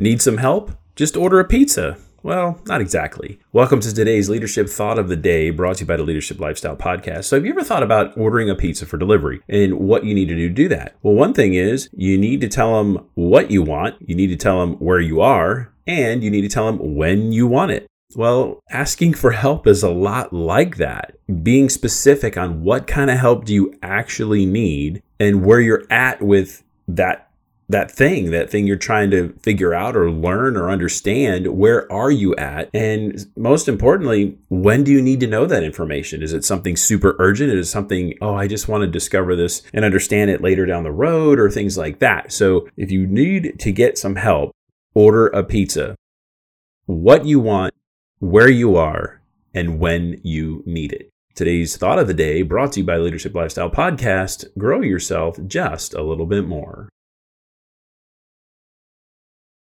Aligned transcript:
Need 0.00 0.22
some 0.22 0.36
help? 0.36 0.70
Just 0.94 1.16
order 1.16 1.40
a 1.40 1.44
pizza. 1.44 1.98
Well, 2.22 2.60
not 2.66 2.80
exactly. 2.80 3.40
Welcome 3.52 3.80
to 3.80 3.92
today's 3.92 4.28
Leadership 4.28 4.68
Thought 4.68 4.96
of 4.96 5.08
the 5.08 5.16
Day, 5.16 5.50
brought 5.50 5.78
to 5.78 5.80
you 5.80 5.88
by 5.88 5.96
the 5.96 6.04
Leadership 6.04 6.38
Lifestyle 6.38 6.76
Podcast. 6.76 7.24
So, 7.24 7.34
have 7.34 7.44
you 7.44 7.50
ever 7.50 7.64
thought 7.64 7.82
about 7.82 8.16
ordering 8.16 8.48
a 8.48 8.54
pizza 8.54 8.86
for 8.86 8.96
delivery 8.96 9.40
and 9.48 9.80
what 9.80 10.04
you 10.04 10.14
need 10.14 10.28
to 10.28 10.36
do 10.36 10.48
to 10.50 10.54
do 10.54 10.68
that? 10.68 10.94
Well, 11.02 11.14
one 11.14 11.34
thing 11.34 11.54
is 11.54 11.88
you 11.92 12.16
need 12.16 12.40
to 12.42 12.48
tell 12.48 12.78
them 12.78 13.08
what 13.14 13.50
you 13.50 13.60
want, 13.60 13.96
you 13.98 14.14
need 14.14 14.28
to 14.28 14.36
tell 14.36 14.60
them 14.60 14.74
where 14.74 15.00
you 15.00 15.20
are, 15.20 15.72
and 15.84 16.22
you 16.22 16.30
need 16.30 16.42
to 16.42 16.48
tell 16.48 16.66
them 16.66 16.94
when 16.94 17.32
you 17.32 17.48
want 17.48 17.72
it. 17.72 17.88
Well, 18.14 18.60
asking 18.70 19.14
for 19.14 19.32
help 19.32 19.66
is 19.66 19.82
a 19.82 19.90
lot 19.90 20.32
like 20.32 20.76
that. 20.76 21.16
Being 21.42 21.68
specific 21.68 22.36
on 22.36 22.62
what 22.62 22.86
kind 22.86 23.10
of 23.10 23.18
help 23.18 23.46
do 23.46 23.52
you 23.52 23.74
actually 23.82 24.46
need 24.46 25.02
and 25.18 25.44
where 25.44 25.60
you're 25.60 25.86
at 25.90 26.22
with 26.22 26.62
that 26.86 27.27
that 27.68 27.90
thing, 27.90 28.30
that 28.30 28.50
thing 28.50 28.66
you're 28.66 28.76
trying 28.76 29.10
to 29.10 29.34
figure 29.42 29.74
out 29.74 29.94
or 29.94 30.10
learn 30.10 30.56
or 30.56 30.70
understand, 30.70 31.46
where 31.48 31.90
are 31.92 32.10
you 32.10 32.34
at? 32.36 32.70
And 32.72 33.26
most 33.36 33.68
importantly, 33.68 34.38
when 34.48 34.84
do 34.84 34.92
you 34.92 35.02
need 35.02 35.20
to 35.20 35.26
know 35.26 35.44
that 35.44 35.62
information? 35.62 36.22
Is 36.22 36.32
it 36.32 36.44
something 36.44 36.76
super 36.76 37.14
urgent? 37.18 37.52
Is 37.52 37.68
it 37.68 37.70
something, 37.70 38.14
oh, 38.22 38.34
I 38.34 38.46
just 38.46 38.68
want 38.68 38.82
to 38.82 38.86
discover 38.86 39.36
this 39.36 39.62
and 39.74 39.84
understand 39.84 40.30
it 40.30 40.40
later 40.40 40.64
down 40.64 40.82
the 40.82 40.92
road 40.92 41.38
or 41.38 41.50
things 41.50 41.76
like 41.76 41.98
that? 41.98 42.32
So 42.32 42.68
if 42.76 42.90
you 42.90 43.06
need 43.06 43.58
to 43.58 43.70
get 43.70 43.98
some 43.98 44.16
help, 44.16 44.52
order 44.94 45.26
a 45.26 45.44
pizza. 45.44 45.94
What 46.86 47.26
you 47.26 47.38
want, 47.38 47.74
where 48.18 48.50
you 48.50 48.76
are, 48.76 49.20
and 49.52 49.78
when 49.78 50.20
you 50.22 50.62
need 50.64 50.92
it. 50.92 51.10
Today's 51.34 51.76
thought 51.76 51.98
of 51.98 52.06
the 52.08 52.14
day 52.14 52.42
brought 52.42 52.72
to 52.72 52.80
you 52.80 52.86
by 52.86 52.96
Leadership 52.96 53.34
Lifestyle 53.34 53.70
Podcast 53.70 54.46
Grow 54.56 54.80
yourself 54.80 55.38
just 55.46 55.94
a 55.94 56.02
little 56.02 56.26
bit 56.26 56.46
more. 56.46 56.88